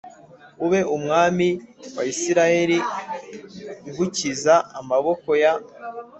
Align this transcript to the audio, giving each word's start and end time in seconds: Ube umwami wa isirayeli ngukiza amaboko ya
Ube 0.65 0.79
umwami 0.95 1.47
wa 1.95 2.03
isirayeli 2.11 2.77
ngukiza 3.89 4.55
amaboko 4.79 5.29
ya 5.41 5.53